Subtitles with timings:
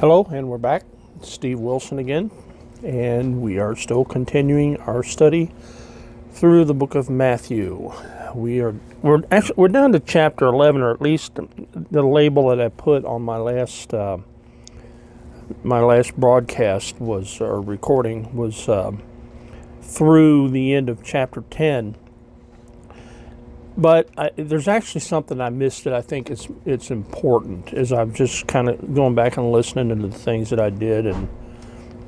[0.00, 0.84] Hello, and we're back.
[1.20, 2.30] Steve Wilson again,
[2.82, 5.50] and we are still continuing our study
[6.30, 7.92] through the book of Matthew.
[8.34, 11.38] We are we're actually we're down to chapter eleven, or at least
[11.90, 14.16] the label that I put on my last uh,
[15.62, 18.92] my last broadcast was or recording was uh,
[19.82, 21.94] through the end of chapter ten.
[23.80, 28.12] But I, there's actually something I missed that I think it's it's important as I'm
[28.12, 31.28] just kind of going back and listening to the things that I did and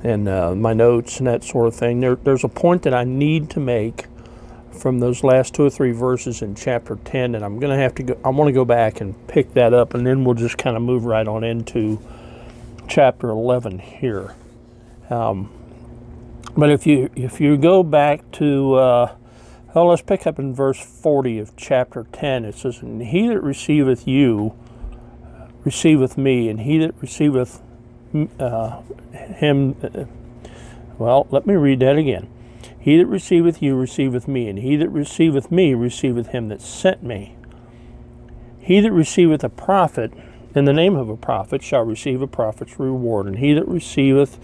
[0.05, 2.01] and uh, my notes and that sort of thing.
[2.01, 4.07] There, there's a point that I need to make
[4.73, 7.95] from those last two or three verses in chapter 10, and I'm going to have
[7.97, 8.21] to go.
[8.25, 10.83] I want to go back and pick that up, and then we'll just kind of
[10.83, 12.01] move right on into
[12.89, 14.35] chapter 11 here.
[15.09, 15.51] Um,
[16.55, 19.17] but if you if you go back to uh,
[19.75, 22.45] well, let's pick up in verse 40 of chapter 10.
[22.45, 24.55] It says, And he that receiveth you
[25.65, 27.63] receiveth me, and he that receiveth
[28.39, 30.05] uh, him, uh,
[30.99, 32.29] well, let me read that again.
[32.79, 37.03] He that receiveth you receiveth me, and he that receiveth me receiveth him that sent
[37.03, 37.37] me.
[38.61, 40.13] He that receiveth a prophet
[40.55, 44.39] in the name of a prophet shall receive a prophet's reward, and he that receiveth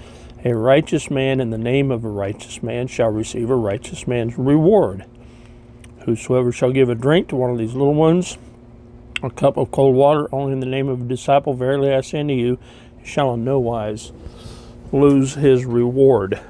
[0.44, 4.38] a righteous man in the name of a righteous man shall receive a righteous man's
[4.38, 5.04] reward.
[6.04, 8.38] Whosoever shall give a drink to one of these little ones,
[9.22, 12.20] a cup of cold water, only in the name of a disciple, verily I say
[12.20, 12.58] unto you,
[13.04, 14.12] shall in no wise
[14.92, 16.40] lose his reward.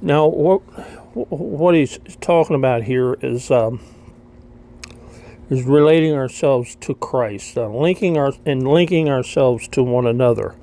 [0.00, 0.60] Now, what
[1.14, 3.80] what he's talking about here is um,
[5.50, 10.54] is relating ourselves to Christ, uh, linking our and linking ourselves to one another,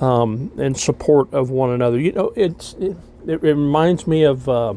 [0.00, 1.98] um, in support of one another.
[1.98, 2.96] You know, it's it,
[3.26, 4.48] it reminds me of.
[4.48, 4.74] Uh,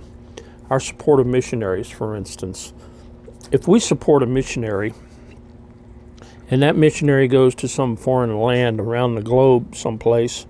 [0.70, 2.74] our support of missionaries, for instance.
[3.52, 4.94] If we support a missionary
[6.50, 10.46] and that missionary goes to some foreign land around the globe someplace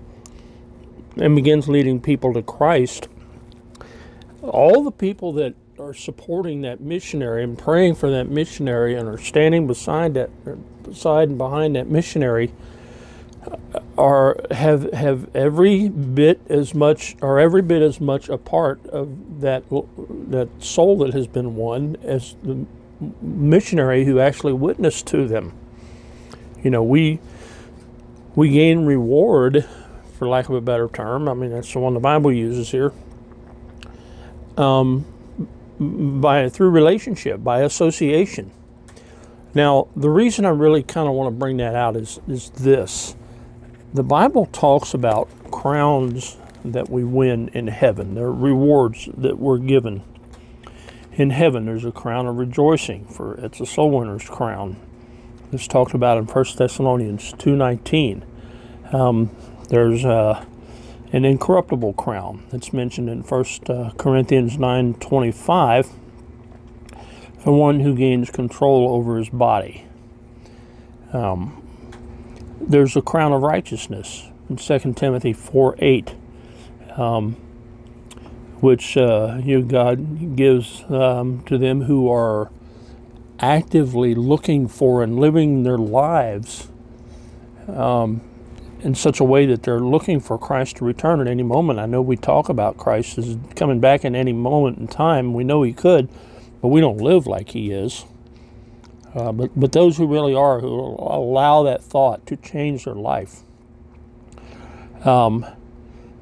[1.16, 3.08] and begins leading people to Christ,
[4.42, 9.18] all the people that are supporting that missionary and praying for that missionary and are
[9.18, 10.30] standing beside that
[10.82, 12.50] beside and behind that missionary
[13.98, 19.40] are have have every bit as much or every bit as much a part of
[19.40, 19.62] that
[20.28, 22.66] that soul that has been won as the
[23.20, 25.52] missionary who actually witnessed to them.
[26.62, 27.20] You know, we
[28.34, 29.66] we gain reward,
[30.18, 31.28] for lack of a better term.
[31.28, 32.92] I mean, that's the one the Bible uses here.
[34.56, 35.06] Um,
[35.78, 38.50] by through relationship, by association.
[39.54, 43.16] Now, the reason I really kind of want to bring that out is is this
[43.96, 48.14] the Bible talks about crowns that we win in heaven.
[48.14, 50.02] There are rewards that we're given.
[51.12, 54.76] In heaven, there's a crown of rejoicing, for it's a soul winner's crown.
[55.50, 58.94] It's talked about in 1 Thessalonians 2.19.
[58.94, 59.30] Um,
[59.70, 60.44] there's uh,
[61.12, 65.88] an incorruptible crown that's mentioned in 1 uh, Corinthians 9.25
[67.38, 69.86] for one who gains control over his body.
[71.14, 71.65] Um,
[72.60, 76.14] there's a crown of righteousness in 2 Timothy 4 8,
[76.96, 77.32] um,
[78.60, 82.50] which uh, you God gives um, to them who are
[83.38, 86.68] actively looking for and living their lives
[87.68, 88.20] um,
[88.80, 91.78] in such a way that they're looking for Christ to return at any moment.
[91.78, 95.34] I know we talk about Christ as coming back in any moment in time.
[95.34, 96.08] We know He could,
[96.62, 98.04] but we don't live like He is.
[99.16, 103.40] Uh, but, but those who really are, who allow that thought to change their life,
[105.06, 105.46] um,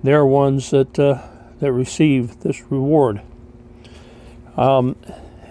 [0.04, 1.20] they're ones that, uh,
[1.58, 3.20] that receive this reward.
[4.56, 4.94] Um,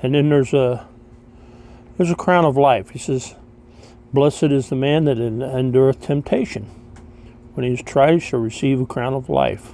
[0.01, 0.87] and then there's a,
[1.97, 2.91] there's a crown of life.
[2.91, 3.35] He says,
[4.13, 6.63] Blessed is the man that endureth temptation.
[7.55, 9.73] When he is tried, he shall receive a crown of life.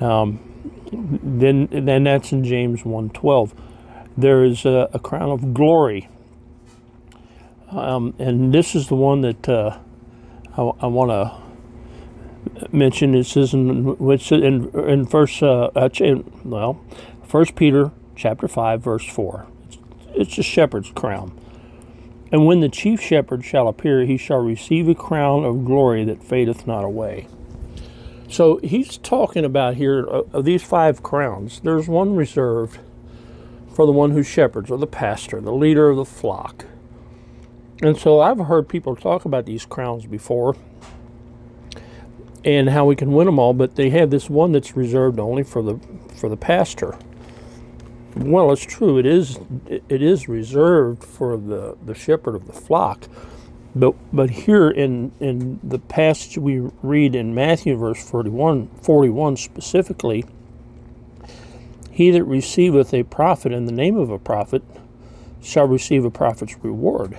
[0.00, 0.40] Um,
[0.90, 3.52] then, then that's in James 1.12.
[4.16, 6.08] There is a, a crown of glory
[7.72, 9.78] um, and this is the one that uh,
[10.56, 11.42] I, I want to
[12.74, 13.14] mention.
[13.14, 15.70] It says in which in in verse uh,
[16.44, 16.80] well,
[17.26, 19.46] First Peter chapter five verse four.
[19.66, 19.78] It's,
[20.14, 21.38] it's a shepherd's crown.
[22.30, 26.24] And when the chief shepherd shall appear, he shall receive a crown of glory that
[26.24, 27.28] fadeth not away.
[28.30, 31.60] So he's talking about here uh, these five crowns.
[31.60, 32.78] There's one reserved
[33.74, 36.64] for the one who shepherds, or the pastor, the leader of the flock.
[37.82, 40.56] And so I've heard people talk about these crowns before
[42.44, 45.44] and how we can win them all, but they have this one that's reserved only
[45.44, 45.80] for the
[46.16, 46.96] for the pastor.
[48.16, 48.98] Well, it's true.
[48.98, 49.38] It is
[49.68, 53.08] it is reserved for the the shepherd of the flock,
[53.76, 60.24] But but here in in the passage we read in Matthew verse 41, 41 specifically,
[61.90, 64.62] he that receiveth a prophet in the name of a prophet
[65.42, 67.18] shall receive a prophet's reward.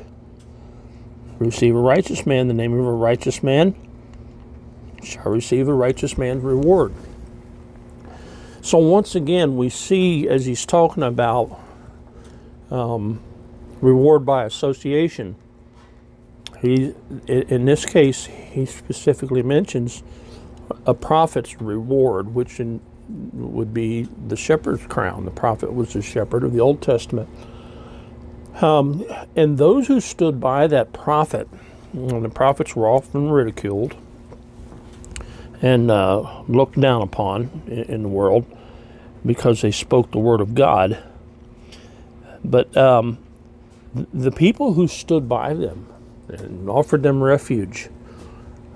[1.40, 3.76] Receive a righteous man the name of a righteous man
[5.04, 6.94] shall receive a righteous man's reward.
[8.62, 11.60] So once again, we see as he's talking about
[12.72, 13.22] um,
[13.82, 15.36] reward by association,
[16.62, 16.94] he
[17.28, 20.04] in this case he specifically mentions
[20.86, 22.80] a prophet's reward, which in,
[23.34, 25.26] would be the shepherd's crown.
[25.26, 27.30] The prophet was the shepherd of the Old Testament.
[28.62, 29.06] Um,
[29.36, 31.48] and those who stood by that prophet,
[31.94, 33.96] and the prophets were often ridiculed,
[35.62, 38.46] and uh, looked down upon in, in, the world
[39.26, 41.02] because they spoke the word of God.
[42.44, 43.18] But um,
[44.14, 45.88] the people who stood by them
[46.28, 47.90] and offered them refuge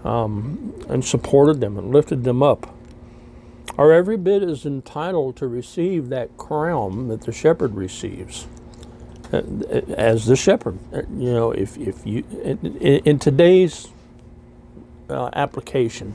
[0.04, 2.74] um, and supported them and lifted them up
[3.78, 8.48] are every bit as entitled to receive that crown that the shepherd receives
[9.32, 10.78] as the shepherd.
[10.94, 13.90] Uh, you know, if, if you, in, in today's
[15.10, 16.14] uh, application,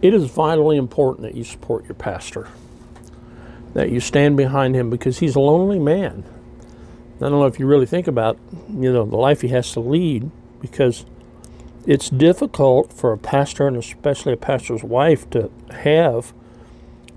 [0.00, 2.48] it is vitally important that you support your pastor,
[3.74, 6.24] that you stand behind him because he's a lonely man.
[7.16, 8.36] I don't know if you really think about,
[8.68, 10.28] you know, the life he has to lead
[10.60, 11.04] because
[11.86, 16.32] it's difficult for a pastor and especially a pastor's wife to have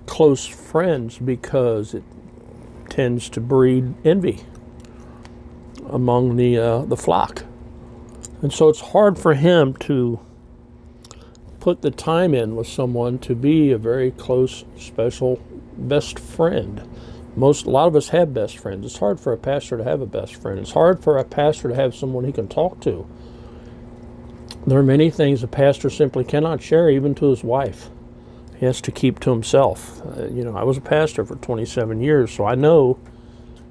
[0.05, 2.03] close friends because it
[2.89, 4.43] tends to breed envy
[5.89, 7.43] among the uh, the flock,
[8.41, 10.19] and so it's hard for him to
[11.65, 15.41] put the time in with someone to be a very close, special,
[15.75, 16.87] best friend.
[17.35, 18.85] Most, a lot of us have best friends.
[18.85, 20.59] It's hard for a pastor to have a best friend.
[20.59, 23.07] It's hard for a pastor to have someone he can talk to.
[24.67, 27.89] There are many things a pastor simply cannot share, even to his wife.
[28.57, 30.01] He has to keep to himself.
[30.05, 32.97] Uh, you know, I was a pastor for 27 years, so I know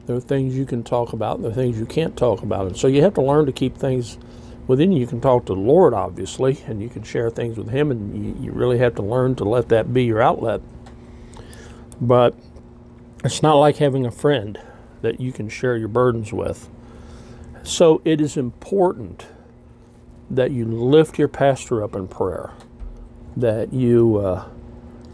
[0.06, 2.66] there are things you can talk about, and there are things you can't talk about.
[2.66, 4.18] And so you have to learn to keep things
[4.66, 7.68] within you, you can talk to the Lord, obviously, and you can share things with
[7.68, 10.60] Him, and you, you really have to learn to let that be your outlet.
[12.00, 12.34] But
[13.24, 14.58] it's not like having a friend
[15.02, 16.68] that you can share your burdens with.
[17.62, 19.26] So it is important
[20.30, 22.52] that you lift your pastor up in prayer,
[23.36, 24.48] that you uh,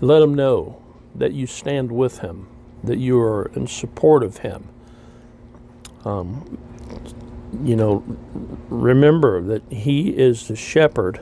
[0.01, 0.81] let him know
[1.15, 2.49] that you stand with him,
[2.85, 4.69] that you are in support of him.
[6.05, 6.59] Um,
[7.63, 8.05] you know,
[8.69, 11.21] remember that he is the shepherd.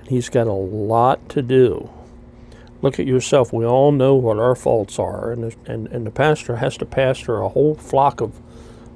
[0.00, 1.90] And he's got a lot to do.
[2.82, 3.52] Look at yourself.
[3.52, 6.84] We all know what our faults are, and the, and, and the pastor has to
[6.84, 8.38] pastor a whole flock of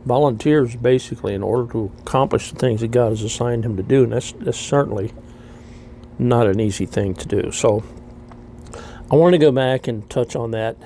[0.05, 4.05] volunteers basically in order to accomplish the things that God has assigned him to do,
[4.05, 5.13] and that's, that's certainly
[6.19, 7.51] not an easy thing to do.
[7.51, 7.83] So
[9.11, 10.77] I want to go back and touch on that,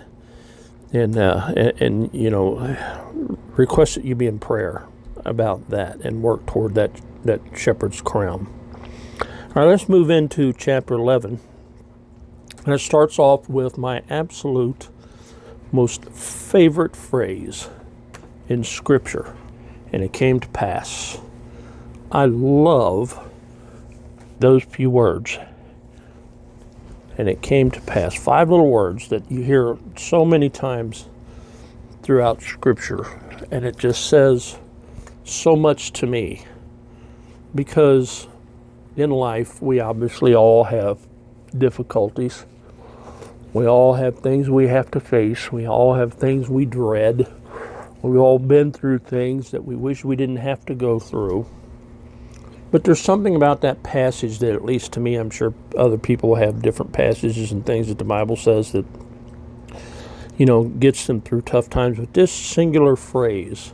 [0.92, 2.76] and uh, and, and you know,
[3.56, 4.86] request that you be in prayer
[5.24, 6.90] about that and work toward that,
[7.24, 8.46] that shepherd's crown.
[9.20, 9.26] All
[9.62, 11.40] right, let's move into chapter 11.
[12.64, 14.88] And it starts off with my absolute
[15.72, 17.68] most favorite phrase
[18.48, 19.34] in Scripture.
[19.92, 21.18] And it came to pass.
[22.10, 23.28] I love
[24.38, 25.38] those few words.
[27.18, 28.14] And it came to pass.
[28.14, 31.06] Five little words that you hear so many times
[32.02, 33.04] throughout Scripture.
[33.50, 34.58] And it just says,
[35.24, 36.44] so much to me
[37.54, 38.26] because
[38.96, 40.98] in life we obviously all have
[41.56, 42.44] difficulties.
[43.52, 45.52] We all have things we have to face.
[45.52, 47.30] We all have things we dread.
[48.00, 51.46] We've all been through things that we wish we didn't have to go through.
[52.72, 56.36] But there's something about that passage that, at least to me, I'm sure other people
[56.36, 58.86] have different passages and things that the Bible says that,
[60.38, 61.98] you know, gets them through tough times.
[61.98, 63.72] But this singular phrase,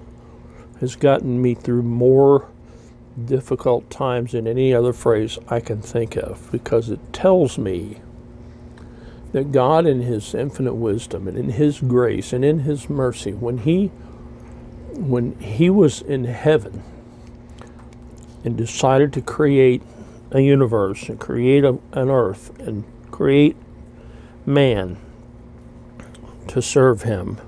[0.81, 2.49] has gotten me through more
[3.25, 8.01] difficult times than any other phrase I can think of because it tells me
[9.33, 13.59] that God, in His infinite wisdom and in His grace and in His mercy, when
[13.59, 13.89] He
[14.95, 16.83] when He was in heaven
[18.45, 19.83] and decided to create
[20.31, 23.57] a universe and create a, an earth and create
[24.47, 24.97] man
[26.47, 27.39] to serve Him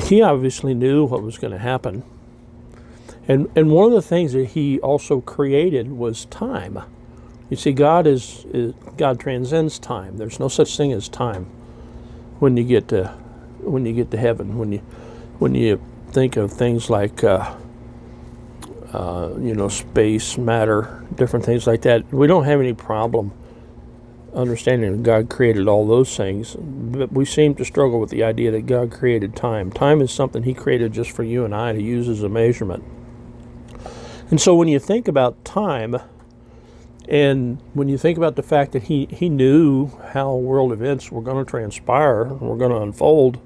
[0.00, 2.02] he obviously knew what was going to happen.
[3.28, 6.82] And, and one of the things that he also created was time.
[7.50, 10.16] You see, God is, is God transcends time.
[10.16, 11.44] There's no such thing as time
[12.38, 13.08] when you get to
[13.60, 14.58] when you get to heaven.
[14.58, 14.78] When you
[15.38, 17.54] when you think of things like uh,
[18.92, 22.12] uh, you know, space, matter, different things like that.
[22.12, 23.32] We don't have any problem
[24.34, 28.50] understanding that God created all those things, but we seem to struggle with the idea
[28.50, 29.70] that God created time.
[29.70, 32.84] Time is something He created just for you and I to use as a measurement.
[34.30, 35.98] And so when you think about time,
[37.08, 41.20] and when you think about the fact that he, he knew how world events were
[41.20, 43.38] going to transpire, were going to unfold,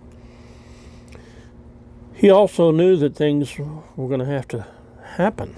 [2.14, 4.66] he also knew that things were going to have to
[5.16, 5.54] happen.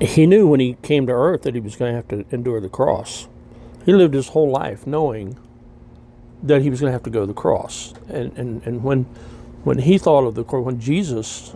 [0.00, 2.60] He knew when he came to earth that he was going to have to endure
[2.60, 3.28] the cross.
[3.84, 5.38] He lived his whole life knowing
[6.42, 7.94] that he was going to have to go to the cross.
[8.08, 9.04] And, and, and when,
[9.62, 11.54] when he thought of the cross, when Jesus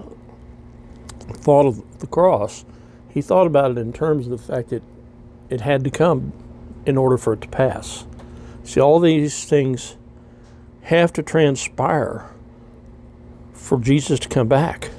[1.19, 2.65] thought of the cross,
[3.09, 4.83] he thought about it in terms of the fact that
[5.50, 6.33] it had to come
[6.87, 8.07] in order for it to pass.
[8.65, 9.97] See, all these things
[10.83, 12.31] have to transpire
[13.53, 14.91] for Jesus to come back.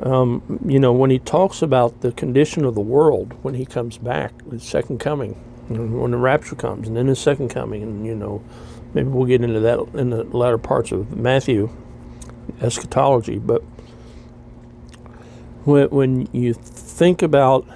[0.00, 3.98] Um, you know, when he talks about the condition of the world when he comes
[3.98, 5.34] back, his second coming,
[5.68, 8.42] when the rapture comes, and then his second coming, and you know,
[8.94, 11.70] maybe we'll get into that in the latter parts of Matthew
[12.60, 13.62] eschatology, but
[15.64, 17.66] when, when you think about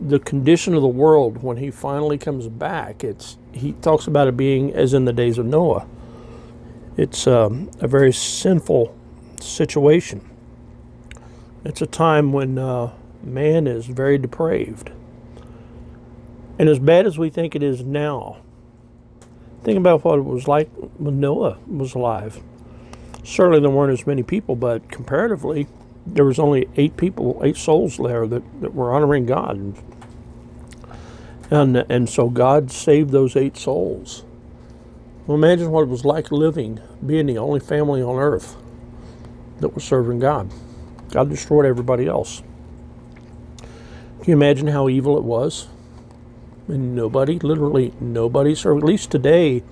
[0.00, 4.36] the condition of the world when he finally comes back, it's he talks about it
[4.36, 5.86] being as in the days of Noah.
[6.96, 8.96] It's um, a very sinful
[9.40, 10.27] situation.
[11.68, 14.90] It's a time when uh, man is very depraved.
[16.58, 18.38] And as bad as we think it is now,
[19.64, 22.40] think about what it was like when Noah was alive.
[23.22, 25.66] Certainly there weren't as many people, but comparatively,
[26.06, 29.74] there was only eight people, eight souls there that, that were honoring God.
[31.50, 34.24] And, and so God saved those eight souls.
[35.26, 38.56] Well, imagine what it was like living, being the only family on earth
[39.60, 40.50] that was serving God.
[41.10, 42.42] God destroyed everybody else.
[43.58, 45.68] Can you imagine how evil it was?
[46.66, 48.82] And nobody, literally nobody served.
[48.82, 49.62] At least today,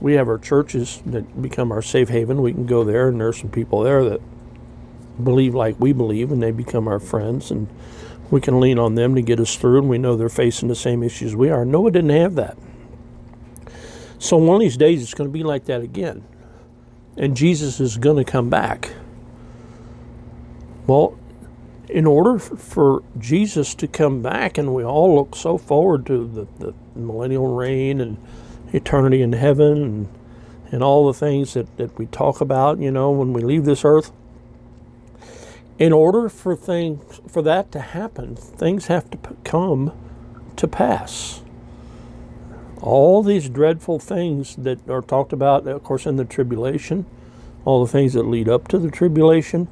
[0.00, 2.42] we have our churches that become our safe haven.
[2.42, 4.20] We can go there, and there's some people there that
[5.22, 7.68] believe like we believe and they become our friends and
[8.30, 10.74] we can lean on them to get us through and we know they're facing the
[10.74, 11.64] same issues we are.
[11.64, 12.56] Noah didn't have that.
[14.18, 16.24] So one of these days it's going to be like that again.
[17.16, 18.92] And Jesus is going to come back.
[20.86, 21.18] Well,
[21.88, 26.46] in order for Jesus to come back, and we all look so forward to the,
[26.64, 28.18] the millennial reign and
[28.72, 30.08] eternity in heaven and,
[30.72, 33.84] and all the things that, that we talk about, you know, when we leave this
[33.84, 34.12] earth
[35.78, 39.92] in order for things for that to happen, things have to come
[40.56, 41.42] to pass.
[42.80, 47.06] All these dreadful things that are talked about, of course, in the tribulation,
[47.64, 49.68] all the things that lead up to the tribulation,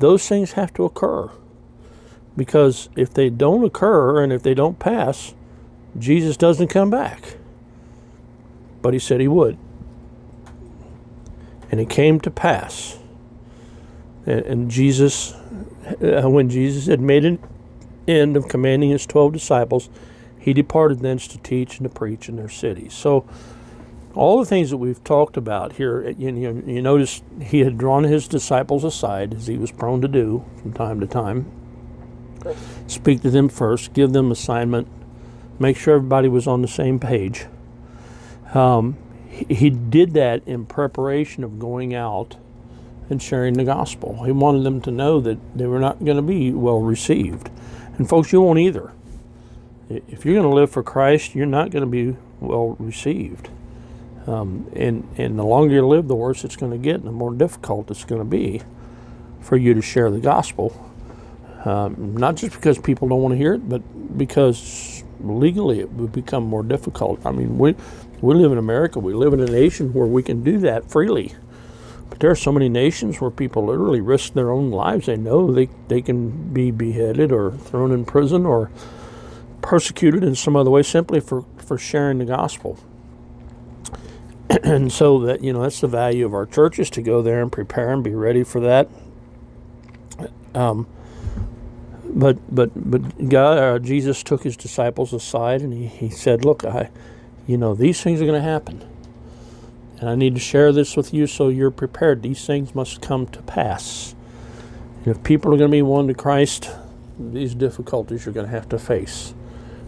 [0.00, 1.30] those things have to occur.
[2.36, 5.34] Because if they don't occur and if they don't pass,
[5.98, 7.36] Jesus doesn't come back.
[8.82, 9.56] But he said he would.
[11.70, 12.98] And it came to pass
[14.26, 15.32] and Jesus,
[16.02, 17.38] uh, when Jesus had made an
[18.08, 19.90] end of commanding his 12 disciples,
[20.38, 22.94] he departed thence to teach and to preach in their cities.
[22.94, 23.26] So,
[24.14, 28.04] all the things that we've talked about here, you, you, you notice he had drawn
[28.04, 31.50] his disciples aside, as he was prone to do from time to time.
[32.86, 34.86] Speak to them first, give them assignment,
[35.58, 37.46] make sure everybody was on the same page.
[38.52, 38.96] Um,
[39.28, 42.36] he, he did that in preparation of going out
[43.10, 44.24] and sharing the gospel.
[44.24, 47.50] He wanted them to know that they were not going to be well received.
[47.96, 48.92] And folks, you won't either.
[49.88, 53.48] If you're going to live for Christ, you're not going to be well received.
[54.26, 57.12] Um, and, and the longer you live, the worse it's going to get and the
[57.12, 58.62] more difficult it's going to be
[59.40, 60.90] for you to share the gospel.
[61.64, 66.12] Um, not just because people don't want to hear it, but because legally it would
[66.12, 67.24] become more difficult.
[67.24, 67.74] I mean, we,
[68.20, 71.34] we live in America, we live in a nation where we can do that freely.
[72.08, 75.06] But there are so many nations where people literally risk their own lives.
[75.06, 78.70] They know they, they can be beheaded or thrown in prison or
[79.62, 82.78] persecuted in some other way simply for, for sharing the gospel.
[84.62, 87.50] and so that you know that's the value of our churches to go there and
[87.50, 88.88] prepare and be ready for that.
[90.54, 90.86] Um,
[92.04, 96.64] but but but God, uh, Jesus took his disciples aside and he, he said, "Look,
[96.64, 96.90] I,
[97.46, 98.82] you know, these things are going to happen.
[100.00, 102.22] And I need to share this with you so you're prepared.
[102.22, 104.14] These things must come to pass.
[105.04, 106.70] And if people are going to be won to Christ,
[107.18, 109.34] these difficulties you're going to have to face.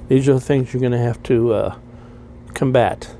[0.08, 1.78] These are the things you're going to have to uh,
[2.54, 3.15] combat.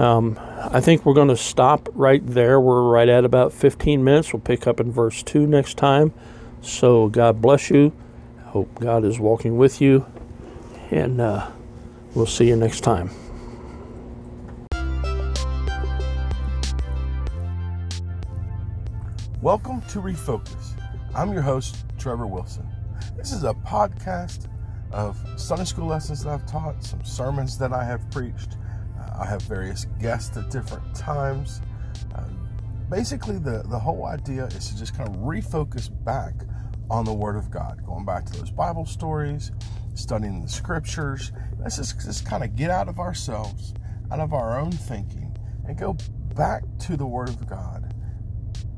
[0.00, 2.58] Um, I think we're going to stop right there.
[2.58, 4.32] We're right at about 15 minutes.
[4.32, 6.14] We'll pick up in verse 2 next time.
[6.62, 7.92] So God bless you.
[8.38, 10.06] I hope God is walking with you.
[10.90, 11.50] And uh,
[12.14, 13.10] we'll see you next time.
[19.42, 20.80] Welcome to Refocus.
[21.14, 22.66] I'm your host, Trevor Wilson.
[23.18, 24.46] This is a podcast
[24.92, 28.56] of Sunday school lessons that I've taught, some sermons that I have preached.
[29.20, 31.60] I have various guests at different times.
[32.14, 32.24] Uh,
[32.88, 36.32] basically, the, the whole idea is to just kind of refocus back
[36.90, 39.52] on the Word of God, going back to those Bible stories,
[39.94, 41.32] studying the scriptures.
[41.58, 43.74] Let's just, just kind of get out of ourselves,
[44.10, 45.36] out of our own thinking,
[45.68, 45.96] and go
[46.34, 47.94] back to the Word of God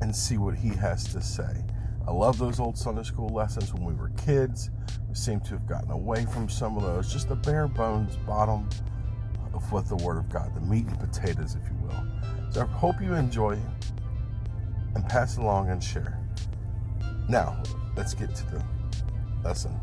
[0.01, 1.63] and see what He has to say.
[2.05, 4.71] I love those old Sunday school lessons when we were kids.
[5.07, 8.67] We seem to have gotten away from some of those, just the bare bones bottom
[9.53, 12.05] of what the Word of God, the meat and potatoes, if you will.
[12.51, 13.59] So I hope you enjoy
[14.95, 16.19] and pass along and share.
[17.29, 17.61] Now,
[17.95, 18.63] let's get to the
[19.43, 19.79] lesson.